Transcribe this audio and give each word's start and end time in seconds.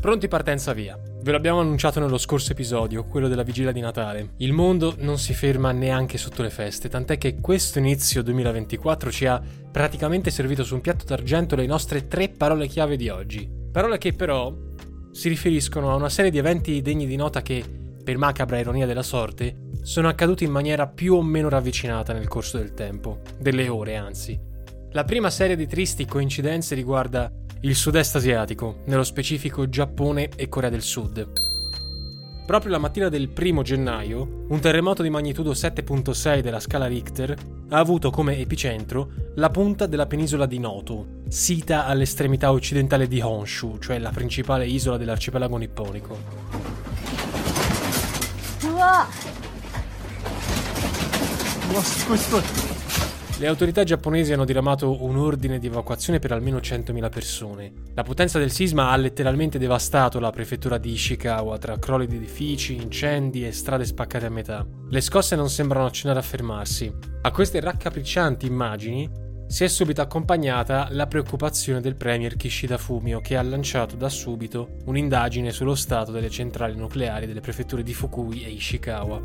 Pronti 0.00 0.28
partenza 0.28 0.72
via. 0.72 0.98
Ve 1.20 1.30
l'abbiamo 1.30 1.60
annunciato 1.60 2.00
nello 2.00 2.16
scorso 2.16 2.52
episodio, 2.52 3.04
quello 3.04 3.28
della 3.28 3.42
vigilia 3.42 3.70
di 3.70 3.80
Natale. 3.80 4.30
Il 4.38 4.54
mondo 4.54 4.94
non 5.00 5.18
si 5.18 5.34
ferma 5.34 5.72
neanche 5.72 6.16
sotto 6.16 6.40
le 6.40 6.48
feste, 6.48 6.88
tant'è 6.88 7.18
che 7.18 7.38
questo 7.38 7.80
inizio 7.80 8.22
2024 8.22 9.10
ci 9.10 9.26
ha 9.26 9.42
praticamente 9.70 10.30
servito 10.30 10.64
su 10.64 10.72
un 10.72 10.80
piatto 10.80 11.04
d'argento 11.04 11.54
le 11.54 11.66
nostre 11.66 12.08
tre 12.08 12.30
parole 12.30 12.66
chiave 12.66 12.96
di 12.96 13.10
oggi. 13.10 13.46
Parole 13.70 13.98
che 13.98 14.14
però 14.14 14.56
si 15.12 15.28
riferiscono 15.28 15.90
a 15.90 15.96
una 15.96 16.08
serie 16.08 16.30
di 16.30 16.38
eventi 16.38 16.80
degni 16.80 17.06
di 17.06 17.16
nota 17.16 17.42
che, 17.42 17.62
per 18.02 18.16
macabra 18.16 18.58
ironia 18.58 18.86
della 18.86 19.02
sorte, 19.02 19.68
sono 19.82 20.08
accaduti 20.08 20.44
in 20.44 20.50
maniera 20.50 20.86
più 20.86 21.12
o 21.12 21.22
meno 21.22 21.50
ravvicinata 21.50 22.14
nel 22.14 22.26
corso 22.26 22.56
del 22.56 22.72
tempo, 22.72 23.20
delle 23.38 23.68
ore 23.68 23.96
anzi. 23.96 24.40
La 24.92 25.04
prima 25.04 25.28
serie 25.28 25.56
di 25.56 25.66
tristi 25.66 26.06
coincidenze 26.06 26.74
riguarda 26.74 27.30
il 27.62 27.76
sud-est 27.76 28.16
asiatico, 28.16 28.78
nello 28.86 29.04
specifico 29.04 29.68
Giappone 29.68 30.30
e 30.34 30.48
Corea 30.48 30.70
del 30.70 30.82
Sud. 30.82 31.28
Proprio 32.46 32.72
la 32.72 32.78
mattina 32.78 33.10
del 33.10 33.28
primo 33.28 33.62
gennaio, 33.62 34.46
un 34.48 34.60
terremoto 34.60 35.02
di 35.02 35.10
magnitudo 35.10 35.52
7.6 35.52 36.40
della 36.40 36.58
scala 36.58 36.86
Richter 36.86 37.36
ha 37.68 37.78
avuto 37.78 38.10
come 38.10 38.38
epicentro 38.38 39.10
la 39.36 39.50
punta 39.50 39.86
della 39.86 40.06
penisola 40.06 40.46
di 40.46 40.58
Noto, 40.58 41.20
sita 41.28 41.84
all'estremità 41.84 42.50
occidentale 42.50 43.06
di 43.06 43.20
Honshu, 43.20 43.78
cioè 43.78 43.98
la 43.98 44.10
principale 44.10 44.66
isola 44.66 44.96
dell'arcipelago 44.96 45.56
nipponico. 45.58 46.18
Wow. 48.62 49.06
Le 53.40 53.46
autorità 53.46 53.84
giapponesi 53.84 54.34
hanno 54.34 54.44
diramato 54.44 55.02
un 55.02 55.16
ordine 55.16 55.58
di 55.58 55.66
evacuazione 55.66 56.18
per 56.18 56.30
almeno 56.30 56.58
100.000 56.58 57.08
persone. 57.08 57.72
La 57.94 58.02
potenza 58.02 58.38
del 58.38 58.50
sisma 58.50 58.90
ha 58.90 58.96
letteralmente 58.96 59.58
devastato 59.58 60.20
la 60.20 60.28
prefettura 60.28 60.76
di 60.76 60.92
Ishikawa 60.92 61.56
tra 61.56 61.78
crolli 61.78 62.06
di 62.06 62.16
edifici, 62.16 62.76
incendi 62.76 63.46
e 63.46 63.52
strade 63.52 63.86
spaccate 63.86 64.26
a 64.26 64.30
metà. 64.30 64.66
Le 64.90 65.00
scosse 65.00 65.36
non 65.36 65.48
sembrano 65.48 65.86
accennare 65.86 66.18
a 66.18 66.22
fermarsi. 66.22 66.92
A 67.22 67.30
queste 67.30 67.60
raccapriccianti 67.60 68.44
immagini 68.44 69.08
si 69.50 69.64
è 69.64 69.68
subito 69.68 70.00
accompagnata 70.00 70.86
la 70.92 71.08
preoccupazione 71.08 71.80
del 71.80 71.96
premier 71.96 72.36
Kishida 72.36 72.78
Fumio 72.78 73.20
che 73.20 73.36
ha 73.36 73.42
lanciato 73.42 73.96
da 73.96 74.08
subito 74.08 74.76
un'indagine 74.84 75.50
sullo 75.50 75.74
stato 75.74 76.12
delle 76.12 76.30
centrali 76.30 76.76
nucleari 76.76 77.26
delle 77.26 77.40
prefetture 77.40 77.82
di 77.82 77.92
Fukui 77.92 78.44
e 78.44 78.50
Ishikawa. 78.50 79.20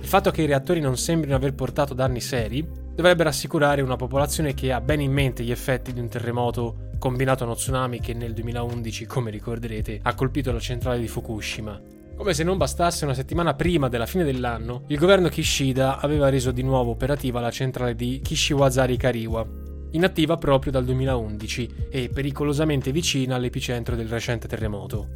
Il 0.00 0.06
fatto 0.06 0.30
che 0.30 0.42
i 0.42 0.46
reattori 0.46 0.78
non 0.78 0.96
sembrino 0.96 1.34
aver 1.34 1.54
portato 1.54 1.92
danni 1.92 2.20
seri 2.20 2.64
dovrebbe 2.94 3.24
rassicurare 3.24 3.82
una 3.82 3.96
popolazione 3.96 4.54
che 4.54 4.70
ha 4.70 4.80
bene 4.80 5.02
in 5.02 5.12
mente 5.12 5.42
gli 5.42 5.50
effetti 5.50 5.92
di 5.92 5.98
un 5.98 6.08
terremoto 6.08 6.90
combinato 7.00 7.42
a 7.42 7.46
uno 7.46 7.56
tsunami 7.56 7.98
che 7.98 8.14
nel 8.14 8.34
2011, 8.34 9.04
come 9.04 9.32
ricorderete, 9.32 9.98
ha 10.00 10.14
colpito 10.14 10.52
la 10.52 10.60
centrale 10.60 11.00
di 11.00 11.08
Fukushima. 11.08 11.97
Come 12.18 12.34
se 12.34 12.42
non 12.42 12.56
bastasse, 12.56 13.04
una 13.04 13.14
settimana 13.14 13.54
prima 13.54 13.88
della 13.88 14.04
fine 14.04 14.24
dell'anno, 14.24 14.82
il 14.88 14.98
governo 14.98 15.28
Kishida 15.28 16.00
aveva 16.00 16.28
reso 16.28 16.50
di 16.50 16.62
nuovo 16.64 16.90
operativa 16.90 17.38
la 17.38 17.52
centrale 17.52 17.94
di 17.94 18.20
Kishiwazari 18.20 18.96
Kariwa, 18.96 19.46
inattiva 19.92 20.36
proprio 20.36 20.72
dal 20.72 20.84
2011 20.84 21.86
e 21.88 22.10
pericolosamente 22.12 22.90
vicina 22.90 23.36
all'epicentro 23.36 23.94
del 23.94 24.08
recente 24.08 24.48
terremoto. 24.48 25.06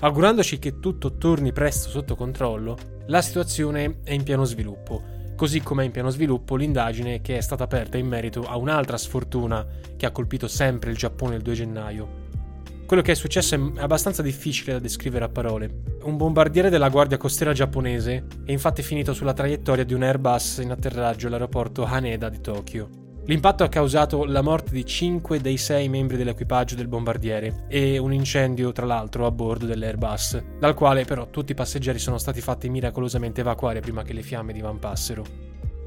Augurandoci 0.00 0.58
che 0.58 0.80
tutto 0.80 1.18
torni 1.18 1.52
presto 1.52 1.88
sotto 1.88 2.16
controllo, 2.16 2.76
la 3.06 3.22
situazione 3.22 4.00
è 4.02 4.12
in 4.12 4.24
pieno 4.24 4.42
sviluppo, 4.42 5.02
così 5.36 5.60
come 5.60 5.82
è 5.82 5.86
in 5.86 5.92
pieno 5.92 6.10
sviluppo 6.10 6.56
l'indagine 6.56 7.20
che 7.20 7.36
è 7.36 7.40
stata 7.42 7.62
aperta 7.62 7.96
in 7.96 8.08
merito 8.08 8.42
a 8.42 8.56
un'altra 8.56 8.98
sfortuna 8.98 9.64
che 9.96 10.04
ha 10.04 10.10
colpito 10.10 10.48
sempre 10.48 10.90
il 10.90 10.96
Giappone 10.96 11.36
il 11.36 11.42
2 11.42 11.54
gennaio, 11.54 12.19
quello 12.90 13.04
che 13.04 13.12
è 13.12 13.14
successo 13.14 13.54
è 13.54 13.80
abbastanza 13.80 14.20
difficile 14.20 14.72
da 14.72 14.80
descrivere 14.80 15.24
a 15.24 15.28
parole. 15.28 15.82
Un 16.02 16.16
bombardiere 16.16 16.70
della 16.70 16.88
Guardia 16.88 17.18
Costiera 17.18 17.52
giapponese 17.52 18.26
è 18.44 18.50
infatti 18.50 18.82
finito 18.82 19.14
sulla 19.14 19.32
traiettoria 19.32 19.84
di 19.84 19.94
un 19.94 20.02
Airbus 20.02 20.58
in 20.60 20.72
atterraggio 20.72 21.28
all'aeroporto 21.28 21.84
Haneda 21.84 22.28
di 22.28 22.40
Tokyo. 22.40 22.88
L'impatto 23.26 23.62
ha 23.62 23.68
causato 23.68 24.24
la 24.24 24.42
morte 24.42 24.72
di 24.72 24.84
5 24.84 25.40
dei 25.40 25.56
6 25.56 25.88
membri 25.88 26.16
dell'equipaggio 26.16 26.74
del 26.74 26.88
bombardiere 26.88 27.66
e 27.68 27.96
un 27.96 28.12
incendio, 28.12 28.72
tra 28.72 28.86
l'altro, 28.86 29.24
a 29.24 29.30
bordo 29.30 29.66
dell'Airbus, 29.66 30.42
dal 30.58 30.74
quale 30.74 31.04
però 31.04 31.30
tutti 31.30 31.52
i 31.52 31.54
passeggeri 31.54 32.00
sono 32.00 32.18
stati 32.18 32.40
fatti 32.40 32.68
miracolosamente 32.68 33.42
evacuare 33.42 33.78
prima 33.78 34.02
che 34.02 34.14
le 34.14 34.22
fiamme 34.22 34.52
divampassero. 34.52 35.24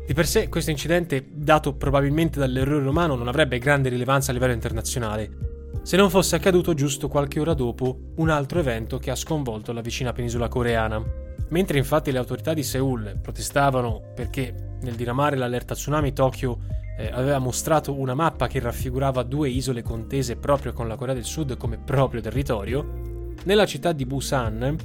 Di 0.06 0.14
per 0.14 0.26
sé 0.26 0.48
questo 0.48 0.72
incidente, 0.72 1.28
dato 1.34 1.74
probabilmente 1.74 2.40
dall'errore 2.40 2.88
umano, 2.88 3.16
non 3.16 3.28
avrebbe 3.28 3.60
grande 3.60 3.90
rilevanza 3.90 4.32
a 4.32 4.34
livello 4.34 4.54
internazionale, 4.54 5.53
se 5.84 5.98
non 5.98 6.10
fosse 6.10 6.38
accaduto 6.38 6.74
giusto 6.74 7.10
qualche 7.10 7.42
ora 7.42 7.54
dopo 7.54 8.14
un 8.16 8.30
altro 8.30 8.60
evento 8.60 8.98
che 8.98 9.12
ha 9.12 9.16
sconvolto 9.16 9.74
la 9.74 9.82
vicina 9.82 10.14
penisola 10.14 10.48
coreana. 10.48 11.04
Mentre 11.50 11.78
infatti 11.78 12.12
le 12.12 12.18
autorità 12.18 12.54
di 12.54 12.64
Seoul 12.64 13.20
protestavano 13.22 14.02
perché 14.16 14.78
nel 14.82 14.96
diramare 14.96 15.36
l'allerta 15.36 15.76
tsunami 15.76 16.14
Tokyo 16.14 16.58
eh, 16.98 17.12
aveva 17.12 17.38
mostrato 17.40 17.94
una 17.94 18.14
mappa 18.14 18.48
che 18.48 18.62
raffigurava 18.62 19.24
due 19.24 19.50
isole 19.50 19.84
contese 19.84 20.38
proprio 20.38 20.72
con 20.72 20.88
la 20.88 20.96
Corea 20.96 21.14
del 21.14 21.26
Sud 21.26 21.58
come 21.58 21.78
proprio 21.78 22.22
territorio, 22.22 23.34
nella 23.44 23.66
città 23.66 23.92
di 23.92 24.06
Busan 24.06 24.78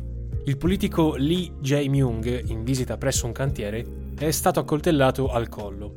il 0.47 0.57
politico 0.57 1.15
Lee 1.15 1.53
Jae-myung, 1.61 2.49
in 2.49 2.65
visita 2.65 2.97
presso 2.97 3.27
un 3.27 3.33
cantiere, 3.33 3.85
è 4.19 4.31
stato 4.31 4.59
accoltellato 4.59 5.31
al 5.31 5.49
collo. 5.49 5.95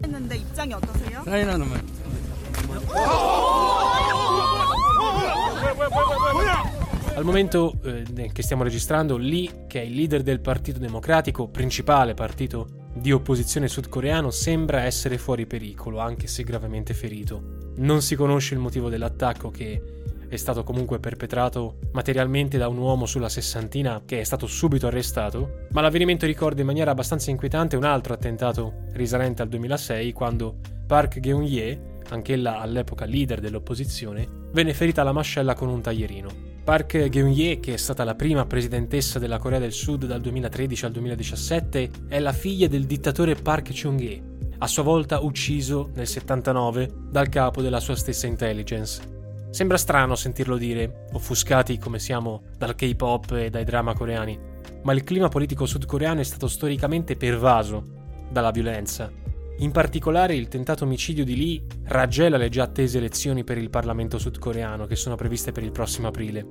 Al 7.13 7.25
momento 7.25 7.73
eh, 7.83 8.31
che 8.31 8.41
stiamo 8.41 8.63
registrando, 8.63 9.17
Lee, 9.17 9.65
che 9.67 9.81
è 9.81 9.83
il 9.83 9.93
leader 9.93 10.23
del 10.23 10.39
Partito 10.39 10.79
Democratico, 10.79 11.49
principale 11.49 12.13
partito 12.13 12.89
di 12.93 13.11
opposizione 13.11 13.67
sudcoreano, 13.67 14.31
sembra 14.31 14.83
essere 14.83 15.17
fuori 15.17 15.45
pericolo, 15.45 15.99
anche 15.99 16.27
se 16.27 16.43
gravemente 16.43 16.93
ferito. 16.93 17.73
Non 17.75 18.01
si 18.01 18.15
conosce 18.15 18.53
il 18.53 18.61
motivo 18.61 18.89
dell'attacco 18.89 19.51
che 19.51 19.81
è 20.29 20.35
stato 20.37 20.63
comunque 20.63 20.99
perpetrato 20.99 21.79
materialmente 21.91 22.57
da 22.57 22.69
un 22.69 22.77
uomo 22.77 23.05
sulla 23.05 23.27
sessantina 23.27 24.01
che 24.05 24.21
è 24.21 24.23
stato 24.23 24.47
subito 24.47 24.87
arrestato, 24.87 25.67
ma 25.71 25.81
l'avvenimento 25.81 26.25
ricorda 26.25 26.61
in 26.61 26.67
maniera 26.67 26.91
abbastanza 26.91 27.29
inquietante 27.29 27.75
un 27.75 27.83
altro 27.83 28.13
attentato 28.13 28.85
risalente 28.93 29.41
al 29.41 29.49
2006 29.49 30.13
quando 30.13 30.59
Park 30.87 31.19
Geun-hye, 31.19 31.99
anch'ella 32.09 32.59
all'epoca 32.61 33.03
leader 33.03 33.41
dell'opposizione, 33.41 34.25
venne 34.53 34.73
ferita 34.73 35.01
alla 35.01 35.11
mascella 35.11 35.53
con 35.53 35.67
un 35.67 35.81
taglierino. 35.81 36.50
Park 36.63 37.09
Geun-hye, 37.09 37.59
che 37.59 37.73
è 37.73 37.77
stata 37.77 38.03
la 38.03 38.13
prima 38.13 38.45
presidentessa 38.45 39.17
della 39.17 39.39
Corea 39.39 39.57
del 39.57 39.71
Sud 39.71 40.05
dal 40.05 40.21
2013 40.21 40.85
al 40.85 40.91
2017, 40.91 41.89
è 42.07 42.19
la 42.19 42.33
figlia 42.33 42.67
del 42.67 42.85
dittatore 42.85 43.33
Park 43.33 43.71
Chung-hee, 43.73 44.21
a 44.59 44.67
sua 44.67 44.83
volta 44.83 45.21
ucciso 45.21 45.89
nel 45.95 46.05
79 46.05 46.89
dal 47.09 47.29
capo 47.29 47.63
della 47.63 47.79
sua 47.79 47.95
stessa 47.95 48.27
intelligence. 48.27 49.01
Sembra 49.49 49.77
strano 49.77 50.13
sentirlo 50.15 50.55
dire, 50.55 51.07
offuscati 51.13 51.79
come 51.79 51.97
siamo 51.97 52.43
dal 52.57 52.75
K-pop 52.75 53.31
e 53.31 53.49
dai 53.49 53.65
drama 53.65 53.95
coreani, 53.95 54.39
ma 54.83 54.93
il 54.93 55.03
clima 55.03 55.29
politico 55.29 55.65
sudcoreano 55.65 56.19
è 56.19 56.23
stato 56.23 56.47
storicamente 56.47 57.17
pervaso 57.17 57.83
dalla 58.29 58.51
violenza 58.51 59.20
in 59.61 59.71
particolare 59.71 60.35
il 60.35 60.47
tentato 60.47 60.85
omicidio 60.85 61.23
di 61.23 61.37
Lee 61.37 61.61
raggela 61.83 62.37
le 62.37 62.49
già 62.49 62.63
attese 62.63 62.97
elezioni 62.97 63.43
per 63.43 63.59
il 63.59 63.69
Parlamento 63.69 64.17
sudcoreano 64.17 64.87
che 64.87 64.95
sono 64.95 65.15
previste 65.15 65.51
per 65.51 65.61
il 65.61 65.71
prossimo 65.71 66.07
aprile. 66.07 66.45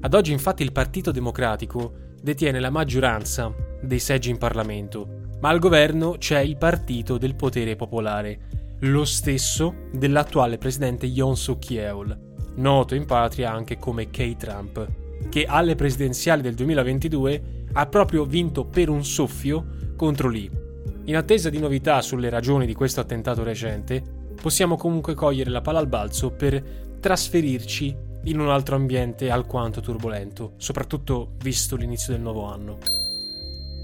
Ad 0.00 0.14
oggi 0.14 0.32
infatti 0.32 0.62
il 0.62 0.72
Partito 0.72 1.10
Democratico 1.10 2.12
detiene 2.22 2.60
la 2.60 2.70
maggioranza 2.70 3.54
dei 3.82 3.98
seggi 3.98 4.30
in 4.30 4.38
Parlamento, 4.38 5.06
ma 5.40 5.50
al 5.50 5.58
governo 5.58 6.16
c'è 6.16 6.40
il 6.40 6.56
Partito 6.56 7.18
del 7.18 7.34
Potere 7.34 7.76
Popolare, 7.76 8.76
lo 8.80 9.04
stesso 9.04 9.88
dell'attuale 9.92 10.56
presidente 10.56 11.04
Yoon 11.04 11.36
Suk-yeol, 11.36 12.18
noto 12.56 12.94
in 12.94 13.04
patria 13.04 13.52
anche 13.52 13.76
come 13.76 14.08
K-Trump, 14.08 14.88
che 15.28 15.44
alle 15.44 15.74
presidenziali 15.74 16.40
del 16.40 16.54
2022 16.54 17.66
ha 17.74 17.86
proprio 17.86 18.24
vinto 18.24 18.64
per 18.64 18.88
un 18.88 19.04
soffio 19.04 19.66
contro 19.96 20.30
Lee 20.30 20.62
in 21.06 21.16
attesa 21.16 21.50
di 21.50 21.58
novità 21.58 22.00
sulle 22.00 22.30
ragioni 22.30 22.66
di 22.66 22.74
questo 22.74 23.00
attentato 23.00 23.42
recente, 23.42 24.02
possiamo 24.40 24.76
comunque 24.76 25.14
cogliere 25.14 25.50
la 25.50 25.60
palla 25.60 25.78
al 25.78 25.86
balzo 25.86 26.30
per 26.30 26.62
trasferirci 27.00 27.96
in 28.24 28.40
un 28.40 28.48
altro 28.48 28.76
ambiente 28.76 29.30
alquanto 29.30 29.80
turbolento, 29.80 30.52
soprattutto 30.56 31.32
visto 31.42 31.76
l'inizio 31.76 32.14
del 32.14 32.22
nuovo 32.22 32.44
anno. 32.44 32.78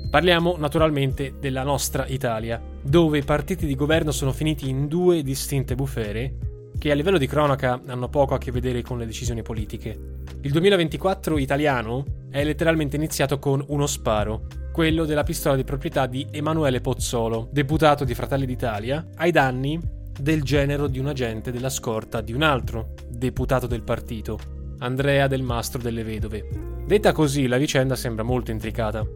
Parliamo 0.08 0.56
naturalmente 0.56 1.34
della 1.38 1.62
nostra 1.62 2.06
Italia, 2.06 2.60
dove 2.80 3.18
i 3.18 3.22
partiti 3.22 3.66
di 3.66 3.74
governo 3.74 4.12
sono 4.12 4.32
finiti 4.32 4.68
in 4.68 4.88
due 4.88 5.22
distinte 5.22 5.74
bufere 5.74 6.36
che 6.78 6.90
a 6.90 6.94
livello 6.94 7.18
di 7.18 7.26
cronaca 7.26 7.80
hanno 7.86 8.08
poco 8.08 8.34
a 8.34 8.38
che 8.38 8.50
vedere 8.50 8.80
con 8.80 8.98
le 8.98 9.04
decisioni 9.04 9.42
politiche. 9.42 10.24
Il 10.40 10.50
2024 10.52 11.36
italiano 11.36 12.04
è 12.30 12.42
letteralmente 12.42 12.96
iniziato 12.96 13.38
con 13.38 13.62
uno 13.68 13.86
sparo, 13.86 14.46
quello 14.80 15.04
della 15.04 15.24
pistola 15.24 15.56
di 15.56 15.62
proprietà 15.62 16.06
di 16.06 16.26
Emanuele 16.30 16.80
Pozzolo, 16.80 17.50
deputato 17.52 18.02
di 18.02 18.14
Fratelli 18.14 18.46
d'Italia, 18.46 19.08
ai 19.16 19.30
danni 19.30 19.78
del 20.18 20.42
genero 20.42 20.86
di 20.86 20.98
un 20.98 21.06
agente 21.06 21.52
della 21.52 21.68
scorta 21.68 22.22
di 22.22 22.32
un 22.32 22.40
altro 22.40 22.94
deputato 23.06 23.66
del 23.66 23.82
partito, 23.82 24.38
Andrea 24.78 25.26
del 25.26 25.42
Mastro 25.42 25.82
delle 25.82 26.02
Vedove. 26.02 26.48
Detta 26.86 27.12
così, 27.12 27.46
la 27.46 27.58
vicenda 27.58 27.94
sembra 27.94 28.24
molto 28.24 28.52
intricata, 28.52 29.06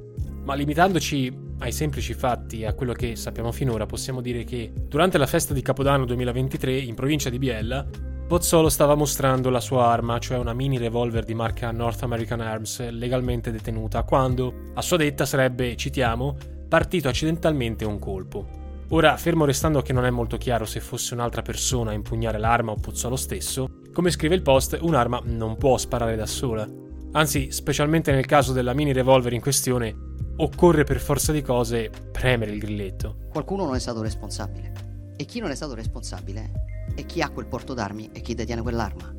ma 0.43 0.52
limitandoci 0.52 1.34
ai 1.61 1.72
semplici 1.72 2.12
fatti 2.12 2.60
e 2.60 2.67
a 2.67 2.75
quello 2.75 2.93
che 2.93 3.17
sappiamo 3.17 3.50
finora, 3.50 3.87
possiamo 3.87 4.20
dire 4.20 4.44
che 4.44 4.70
durante 4.87 5.17
la 5.17 5.26
festa 5.26 5.55
di 5.55 5.62
Capodanno 5.62 6.05
2023 6.05 6.76
in 6.76 6.94
provincia 6.94 7.31
di 7.31 7.38
Biella, 7.38 7.87
Pozzolo 8.26 8.71
stava 8.71 8.94
mostrando 8.94 9.50
la 9.50 9.61
sua 9.61 9.85
arma, 9.85 10.19
cioè 10.19 10.38
una 10.38 10.55
mini 10.55 10.79
revolver 10.79 11.25
di 11.25 11.35
marca 11.35 11.71
North 11.73 12.03
American 12.05 12.41
Arms, 12.41 12.88
legalmente 12.88 13.50
detenuta, 13.50 14.03
quando, 14.03 14.71
a 14.73 14.81
sua 14.81 14.97
detta, 14.97 15.26
sarebbe, 15.26 15.76
citiamo, 15.76 16.35
partito 16.67 17.09
accidentalmente 17.09 17.85
un 17.85 17.99
colpo. 17.99 18.62
Ora, 18.88 19.19
fermo 19.19 19.44
restando 19.44 19.82
che 19.82 19.93
non 19.93 20.06
è 20.06 20.11
molto 20.11 20.38
chiaro 20.38 20.65
se 20.65 20.81
fosse 20.81 21.12
un'altra 21.12 21.43
persona 21.43 21.91
a 21.91 21.94
impugnare 21.94 22.38
l'arma 22.38 22.73
o 22.73 22.76
Pozzolo 22.76 23.17
stesso, 23.17 23.81
come 23.93 24.11
scrive 24.11 24.35
il 24.35 24.43
post, 24.43 24.79
un'arma 24.81 25.20
non 25.25 25.59
può 25.59 25.77
sparare 25.77 26.17
da 26.17 26.27
sola. 26.27 26.67
Anzi, 27.12 27.53
specialmente 27.53 28.11
nel 28.11 28.25
caso 28.25 28.55
della 28.55 28.73
mini 28.73 28.94
revolver 28.94 29.35
in 29.35 29.43
questione, 29.43 29.94
occorre 30.37 30.85
per 30.85 30.99
forza 30.99 31.31
di 31.31 31.43
cose 31.43 31.91
premere 32.11 32.53
il 32.53 32.59
grilletto. 32.59 33.17
Qualcuno 33.31 33.67
non 33.67 33.75
è 33.75 33.79
stato 33.79 34.00
responsabile. 34.00 34.73
E 35.15 35.27
chi 35.27 35.41
non 35.41 35.50
è 35.50 35.55
stato 35.55 35.75
responsabile 35.75 36.74
è 36.94 37.06
chi 37.06 37.20
ha 37.20 37.31
quel 37.31 37.46
porto 37.46 37.75
d'armi 37.75 38.10
e 38.12 38.20
chi 38.20 38.34
detiene 38.34 38.62
quell'arma. 38.62 39.14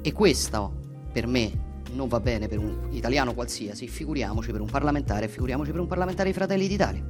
E 0.00 0.12
questo, 0.12 0.72
per 1.12 1.26
me, 1.26 1.66
non 1.92 2.08
va 2.08 2.20
bene 2.20 2.48
per 2.48 2.58
un 2.58 2.88
italiano 2.90 3.34
qualsiasi, 3.34 3.88
figuriamoci 3.88 4.52
per 4.52 4.60
un 4.60 4.68
parlamentare, 4.68 5.28
figuriamoci 5.28 5.70
per 5.70 5.80
un 5.80 5.86
parlamentare 5.86 6.28
di 6.28 6.34
Fratelli 6.34 6.68
d'Italia. 6.68 7.06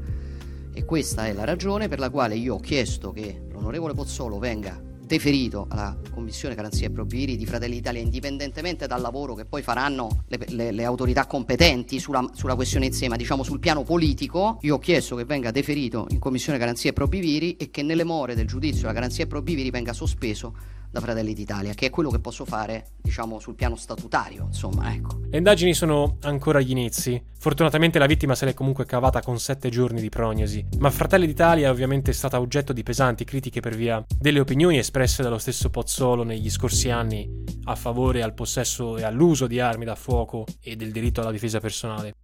E 0.73 0.85
questa 0.85 1.27
è 1.27 1.33
la 1.33 1.45
ragione 1.45 1.89
per 1.89 1.99
la 1.99 2.11
quale 2.11 2.37
io 2.37 2.55
ho 2.55 2.61
chiesto 2.61 3.11
che 3.11 3.47
l'onorevole 3.51 3.95
Pozzolo 3.95 4.39
venga 4.39 4.81
deferito 5.09 5.67
alla 5.71 5.97
Commissione 6.13 6.55
Garanzia 6.55 6.87
e 6.87 6.91
Probiri 6.91 7.37
di 7.37 7.47
Fratelli 7.47 7.77
d'Italia, 7.77 8.01
indipendentemente 8.01 8.87
dal 8.87 9.01
lavoro 9.01 9.35
che 9.35 9.45
poi 9.45 9.63
faranno 9.63 10.25
le, 10.29 10.39
le, 10.51 10.71
le 10.71 10.85
autorità 10.85 11.27
competenti 11.27 11.99
sulla, 11.99 12.25
sulla, 12.35 12.55
questione 12.55 12.87
insieme, 12.87 13.17
diciamo 13.17 13.43
sul 13.43 13.59
piano 13.59 13.83
politico, 13.83 14.59
io 14.61 14.77
ho 14.77 14.79
chiesto 14.79 15.17
che 15.17 15.25
venga 15.25 15.51
deferito 15.51 16.07
in 16.11 16.21
Commissione 16.21 16.59
Garanzia 16.59 16.91
e 16.91 16.93
Probiviri 16.93 17.57
e 17.57 17.71
che 17.71 17.83
nelle 17.83 18.05
more 18.05 18.37
del 18.37 18.47
giudizio 18.47 18.87
la 18.87 18.93
Garanzia 18.93 19.25
e 19.25 19.27
Probiviri 19.27 19.71
venga 19.71 19.93
sospeso 19.93 20.77
da 20.91 21.01
Fratelli 21.01 21.35
d'Italia, 21.35 21.75
che 21.75 21.87
è 21.87 21.91
quello 21.91 22.11
che 22.11 22.19
posso 22.19 22.45
fare, 22.45 22.93
diciamo, 23.01 23.39
sul 23.39 23.55
piano 23.55 23.77
statutario, 23.77 24.45
insomma, 24.47 24.93
ecco. 24.93 25.21
Le 25.29 25.37
indagini 25.39 25.75
sono 25.75 26.17
ancora 26.23 26.59
agli 26.59 26.71
inizi. 26.71 27.23
Fortunatamente 27.39 27.99
la 27.99 28.07
vittima 28.07 28.35
se 28.35 28.47
l'è 28.47 28.55
comunque 28.55 28.85
cavata 28.85 29.21
con 29.21 29.39
sette 29.39 29.69
giorni 29.69 30.01
di 30.01 30.09
prognosi, 30.09 30.67
ma 30.79 30.91
Fratelli 30.91 31.27
d'Italia 31.27 31.69
è 31.69 31.71
ovviamente 31.71 32.13
stata 32.13 32.41
oggetto 32.41 32.73
di 32.73 32.83
pesanti 32.83 33.25
critiche 33.25 33.61
per 33.61 33.77
via 33.77 34.05
delle 34.19 34.41
opinioni 34.41 34.79
espresse 34.79 35.23
dallo 35.23 35.39
stesso 35.39 35.71
Pozzolo 35.71 36.25
negli 36.25 36.51
scorsi 36.51 36.91
anni 36.91 37.45
a 37.65 37.75
favore 37.75 38.23
al 38.23 38.35
possesso 38.35 38.97
e 38.97 39.05
all'uso 39.05 39.47
di 39.47 39.61
armi 39.61 39.85
da 39.85 39.95
fuoco 39.95 40.45
e 40.61 40.75
del 40.75 40.91
diritto 40.91 41.21
alla 41.21 41.31
difesa 41.31 41.61
personale. 41.61 42.15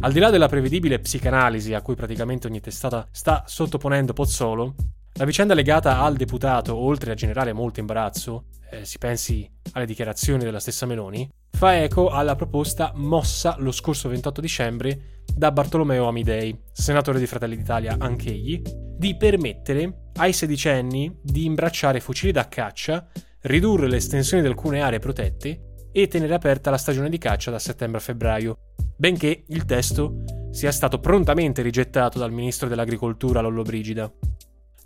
Al 0.00 0.12
di 0.12 0.18
là 0.18 0.30
della 0.30 0.48
prevedibile 0.48 0.98
psicanalisi 0.98 1.74
a 1.74 1.82
cui 1.82 1.94
praticamente 1.94 2.46
ogni 2.46 2.60
testata 2.60 3.06
sta 3.10 3.44
sottoponendo 3.46 4.12
Pozzolo, 4.12 4.74
la 5.16 5.24
vicenda 5.24 5.54
legata 5.54 6.00
al 6.00 6.14
deputato, 6.14 6.76
oltre 6.76 7.10
a 7.10 7.14
generare 7.14 7.54
molto 7.54 7.80
imbarazzo, 7.80 8.44
eh, 8.70 8.84
si 8.84 8.98
pensi 8.98 9.50
alle 9.72 9.86
dichiarazioni 9.86 10.44
della 10.44 10.60
stessa 10.60 10.84
Meloni, 10.84 11.26
fa 11.50 11.80
eco 11.82 12.10
alla 12.10 12.34
proposta 12.34 12.92
mossa 12.94 13.56
lo 13.58 13.72
scorso 13.72 14.10
28 14.10 14.40
dicembre 14.42 15.22
da 15.34 15.52
Bartolomeo 15.52 16.06
Amidei, 16.06 16.54
senatore 16.70 17.18
di 17.18 17.26
Fratelli 17.26 17.56
d'Italia 17.56 17.96
anch'egli, 17.98 18.60
di 18.98 19.16
permettere 19.16 20.10
ai 20.16 20.34
sedicenni 20.34 21.18
di 21.22 21.46
imbracciare 21.46 22.00
fucili 22.00 22.30
da 22.30 22.46
caccia, 22.46 23.08
ridurre 23.42 23.88
l'estensione 23.88 24.42
di 24.42 24.48
alcune 24.48 24.82
aree 24.82 24.98
protette 24.98 25.88
e 25.92 26.08
tenere 26.08 26.34
aperta 26.34 26.68
la 26.68 26.76
stagione 26.76 27.08
di 27.08 27.16
caccia 27.16 27.50
da 27.50 27.58
settembre 27.58 28.00
a 28.00 28.02
febbraio, 28.02 28.58
benché 28.98 29.44
il 29.48 29.64
testo 29.64 30.24
sia 30.50 30.72
stato 30.72 31.00
prontamente 31.00 31.62
rigettato 31.62 32.18
dal 32.18 32.32
ministro 32.32 32.68
dell'Agricoltura 32.68 33.40
Lollobrigida. 33.40 34.12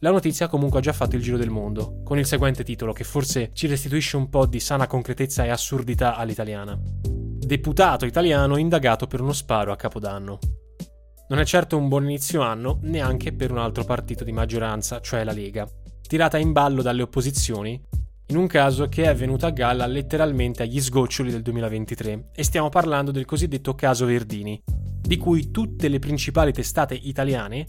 La 0.02 0.11
notizia 0.11 0.49
comunque 0.49 0.79
ha 0.79 0.82
già 0.82 0.94
fatto 0.94 1.17
il 1.17 1.23
giro 1.23 1.37
del 1.37 1.50
mondo, 1.50 2.00
con 2.02 2.19
il 2.19 2.25
seguente 2.25 2.64
titolo 2.64 2.94
che 2.94 3.05
forse 3.05 3.50
ci 3.52 3.67
restituisce 3.67 4.17
un 4.17 4.31
po' 4.31 4.47
di 4.47 4.58
sana 4.58 4.87
concretezza 4.87 5.44
e 5.44 5.50
assurdità 5.50 6.17
all'italiana. 6.17 6.75
Deputato 7.05 8.06
italiano 8.06 8.56
indagato 8.56 9.06
per 9.06 9.20
uno 9.20 9.35
sparo 9.35 9.73
a 9.73 9.76
Capodanno. 9.76 10.38
Non 11.29 11.38
è 11.38 11.44
certo 11.44 11.76
un 11.76 11.88
buon 11.88 12.05
inizio 12.05 12.41
anno 12.41 12.79
neanche 12.85 13.35
per 13.35 13.50
un 13.50 13.58
altro 13.58 13.85
partito 13.85 14.25
di 14.25 14.32
maggioranza, 14.32 15.02
cioè 15.02 15.23
la 15.23 15.32
Lega, 15.32 15.69
tirata 16.00 16.38
in 16.38 16.53
ballo 16.53 16.81
dalle 16.81 17.03
opposizioni, 17.03 17.79
in 18.29 18.37
un 18.38 18.46
caso 18.46 18.88
che 18.88 19.05
è 19.05 19.14
venuto 19.14 19.44
a 19.44 19.50
galla 19.50 19.85
letteralmente 19.85 20.62
agli 20.62 20.81
sgoccioli 20.81 21.31
del 21.31 21.43
2023, 21.43 22.31
e 22.35 22.43
stiamo 22.43 22.70
parlando 22.70 23.11
del 23.11 23.26
cosiddetto 23.26 23.75
caso 23.75 24.06
Verdini, 24.06 24.62
di 24.64 25.19
cui 25.19 25.50
tutte 25.50 25.88
le 25.88 25.99
principali 25.99 26.55
testate 26.55 26.94
italiane 26.94 27.67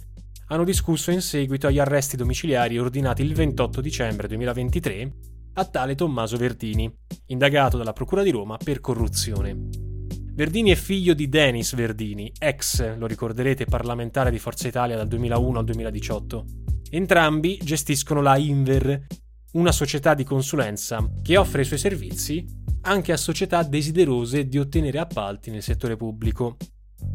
hanno 0.52 0.64
discusso 0.66 1.12
in 1.12 1.22
seguito 1.22 1.68
agli 1.68 1.80
arresti 1.80 2.18
domiciliari 2.18 2.78
ordinati 2.78 3.22
il 3.22 3.34
28 3.34 3.80
dicembre 3.80 4.28
2023 4.28 5.12
a 5.54 5.66
tale 5.66 5.96
Tommaso 5.96 6.36
Verdini, 6.36 6.94
indagato 7.28 7.78
dalla 7.78 7.94
Procura 7.94 8.22
di 8.22 8.32
Roma 8.32 8.58
per 8.58 8.82
corruzione. 8.82 9.70
Verdini 10.34 10.72
è 10.72 10.76
figlio 10.76 11.14
di 11.14 11.30
Denis 11.30 11.74
Verdini, 11.74 12.32
ex, 12.38 12.98
lo 12.98 13.06
ricorderete, 13.06 13.64
parlamentare 13.64 14.30
di 14.30 14.40
Forza 14.40 14.68
Italia 14.68 14.98
dal 14.98 15.08
2001 15.08 15.60
al 15.60 15.66
2018. 15.66 16.46
Entrambi 16.90 17.58
gestiscono 17.64 18.22
la 18.22 18.36
Inver, 18.38 19.08
una 19.54 19.72
società 19.72 20.14
di 20.14 20.26
consulenza 20.26 21.10
che 21.22 21.38
offre 21.38 21.62
i 21.62 21.66
suoi 21.66 21.80
servizi 21.80 22.46
anche 22.82 23.14
a 23.14 23.18
società 23.18 23.64
desiderose 23.64 24.48
di 24.48 24.58
ottenere 24.58 25.00
appalti 25.00 25.50
nel 25.50 25.64
settore 25.64 25.96
pubblico. 25.96 26.58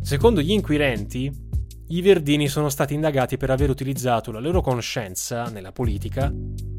Secondo 0.01 0.41
gli 0.41 0.53
inquirenti, 0.53 1.45
i 1.89 2.03
Verdini 2.03 2.49
sono 2.49 2.69
stati 2.69 2.95
indagati 2.95 3.37
per 3.37 3.51
aver 3.51 3.71
utilizzato 3.71 4.33
la 4.33 4.41
loro 4.41 4.61
conoscenza 4.61 5.45
nella 5.45 5.71
politica 5.71 6.33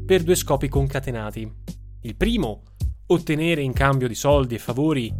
per 0.04 0.22
due 0.22 0.34
scopi 0.34 0.68
concatenati. 0.68 1.50
Il 2.02 2.14
primo, 2.14 2.62
ottenere 3.06 3.62
in 3.62 3.72
cambio 3.72 4.06
di 4.06 4.14
soldi 4.14 4.56
e 4.56 4.58
favori 4.58 5.10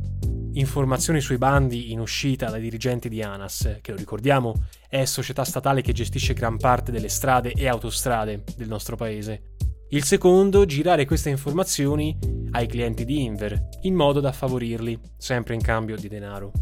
informazioni 0.53 1.21
sui 1.21 1.39
bandi 1.39 1.93
in 1.93 2.01
uscita 2.01 2.51
dai 2.51 2.61
dirigenti 2.61 3.09
di 3.09 3.23
ANAS, 3.23 3.79
che 3.81 3.93
lo 3.93 3.97
ricordiamo 3.97 4.67
è 4.89 5.05
società 5.07 5.45
statale 5.45 5.81
che 5.81 5.93
gestisce 5.93 6.35
gran 6.35 6.59
parte 6.59 6.93
delle 6.93 7.09
strade 7.09 7.53
e 7.53 7.67
autostrade 7.67 8.45
del 8.57 8.69
nostro 8.69 8.95
paese. 8.97 9.55
Il 9.91 10.05
secondo, 10.05 10.67
girare 10.67 11.07
queste 11.07 11.31
informazioni 11.31 12.19
ai 12.51 12.67
clienti 12.67 13.07
di 13.07 13.23
Inver, 13.23 13.69
in 13.83 13.95
modo 13.95 14.21
da 14.21 14.33
favorirli, 14.33 14.99
sempre 15.17 15.55
in 15.55 15.63
cambio 15.63 15.97
di 15.97 16.09
denaro. 16.09 16.53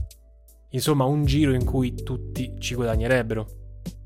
Insomma, 0.76 1.04
un 1.04 1.24
giro 1.24 1.54
in 1.54 1.64
cui 1.64 1.94
tutti 1.94 2.54
ci 2.58 2.74
guadagnerebbero. 2.74 3.46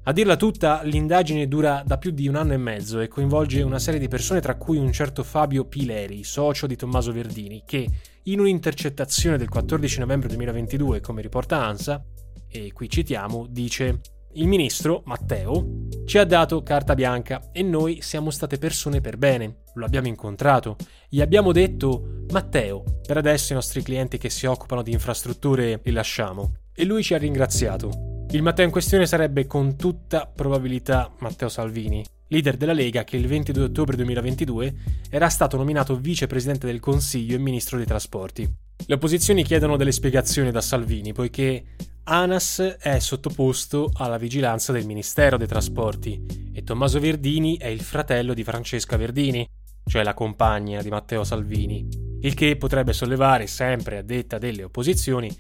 A 0.05 0.13
dirla 0.13 0.37
tutta, 0.37 0.83
l'indagine 0.85 1.49
dura 1.49 1.83
da 1.85 1.99
più 1.99 2.13
di 2.13 2.29
un 2.29 2.37
anno 2.37 2.53
e 2.53 2.59
mezzo 2.59 3.01
e 3.01 3.09
coinvolge 3.09 3.61
una 3.63 3.81
serie 3.81 3.99
di 3.99 4.07
persone 4.07 4.41
tra 4.41 4.55
cui 4.55 4.79
un 4.79 4.93
certo 4.93 5.25
Fabio 5.25 5.65
Pileri, 5.65 6.23
socio 6.23 6.69
di 6.69 6.77
Tommaso 6.77 7.13
Verdini, 7.13 7.65
che 7.67 7.89
in 8.23 8.39
un'intercettazione 8.39 9.37
del 9.37 9.49
14 9.49 9.99
novembre 9.99 10.29
2022, 10.29 11.01
come 11.01 11.23
riporta 11.23 11.61
ANSA, 11.65 12.05
e 12.49 12.73
qui 12.73 12.89
citiamo, 12.89 13.47
dice 13.49 14.01
il 14.35 14.47
ministro, 14.47 15.03
Matteo, 15.07 15.89
ci 16.07 16.19
ha 16.19 16.25
dato 16.25 16.63
carta 16.63 16.95
bianca 16.95 17.51
e 17.51 17.63
noi 17.65 18.01
siamo 18.01 18.31
state 18.31 18.59
persone 18.59 19.01
per 19.01 19.17
bene. 19.17 19.63
Lo 19.75 19.85
abbiamo 19.85 20.07
incontrato. 20.07 20.77
Gli 21.09 21.21
abbiamo 21.21 21.51
detto, 21.51 22.25
Matteo, 22.31 22.85
per 23.05 23.17
adesso 23.17 23.53
i 23.53 23.57
nostri 23.57 23.83
clienti 23.83 24.19
che 24.19 24.31
si 24.31 24.47
occupano 24.47 24.83
di 24.83 24.93
infrastrutture 24.93 25.81
li 25.83 25.91
lasciamo. 25.91 26.60
E 26.81 26.87
lui 26.87 27.03
ci 27.03 27.13
ha 27.13 27.19
ringraziato. 27.19 28.25
Il 28.31 28.41
Matteo 28.41 28.65
in 28.65 28.71
questione 28.71 29.05
sarebbe 29.05 29.47
con 29.47 29.77
tutta 29.77 30.25
probabilità 30.25 31.13
Matteo 31.19 31.51
Salvini, 31.51 32.03
leader 32.29 32.57
della 32.57 32.73
Lega 32.73 33.05
che 33.05 33.19
il 33.19 33.27
22 33.27 33.65
ottobre 33.65 33.97
2022 33.97 34.75
era 35.11 35.29
stato 35.29 35.59
nominato 35.59 35.95
vicepresidente 35.99 36.67
del 36.67 36.81
Consiglio 36.81 37.35
e 37.35 37.39
ministro 37.39 37.77
dei 37.77 37.85
trasporti. 37.85 38.51
Le 38.87 38.95
opposizioni 38.95 39.45
chiedono 39.45 39.77
delle 39.77 39.93
spiegazioni 39.93 40.51
da 40.51 40.63
Salvini 40.63 41.13
poiché 41.13 41.65
ANAS 42.05 42.79
è 42.81 42.99
sottoposto 42.99 43.91
alla 43.93 44.17
vigilanza 44.17 44.73
del 44.73 44.87
Ministero 44.87 45.37
dei 45.37 45.47
Trasporti 45.47 46.51
e 46.55 46.63
Tommaso 46.65 46.99
Verdini 46.99 47.59
è 47.59 47.67
il 47.67 47.83
fratello 47.83 48.33
di 48.33 48.43
Francesca 48.43 48.97
Verdini, 48.97 49.47
cioè 49.85 50.03
la 50.03 50.15
compagna 50.15 50.81
di 50.81 50.89
Matteo 50.89 51.25
Salvini, 51.25 51.87
il 52.23 52.33
che 52.33 52.57
potrebbe 52.57 52.95
sollevare, 52.95 53.47
sempre 53.49 53.99
a 53.99 54.03
detta 54.03 54.39
delle 54.39 54.65
opposizioni, 54.65 55.31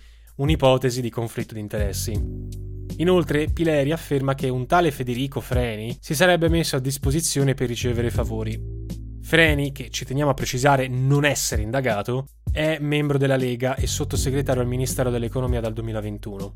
un'ipotesi 0.40 1.00
di 1.00 1.10
conflitto 1.10 1.54
di 1.54 1.60
interessi. 1.60 2.18
Inoltre, 2.96 3.46
Pileri 3.46 3.92
afferma 3.92 4.34
che 4.34 4.48
un 4.48 4.66
tale 4.66 4.90
Federico 4.90 5.40
Freni 5.40 5.96
si 6.00 6.14
sarebbe 6.14 6.48
messo 6.48 6.76
a 6.76 6.80
disposizione 6.80 7.54
per 7.54 7.68
ricevere 7.68 8.10
favori. 8.10 8.58
Freni, 9.22 9.72
che 9.72 9.90
ci 9.90 10.04
teniamo 10.04 10.30
a 10.30 10.34
precisare 10.34 10.88
non 10.88 11.24
essere 11.24 11.62
indagato, 11.62 12.26
è 12.50 12.78
membro 12.80 13.16
della 13.16 13.36
Lega 13.36 13.76
e 13.76 13.86
sottosegretario 13.86 14.60
al 14.60 14.68
Ministero 14.68 15.10
dell'Economia 15.10 15.60
dal 15.60 15.72
2021. 15.72 16.52